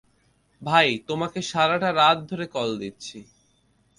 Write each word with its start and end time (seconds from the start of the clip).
ভাই, 0.61 0.89
তোমাকে 1.07 1.39
সারাটা 1.41 1.89
রাত 1.91 2.17
ধরে 2.29 2.45
কল 2.47 2.69
দিচ্ছি! 2.79 3.17